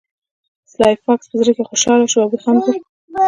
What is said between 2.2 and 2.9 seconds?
او وخندل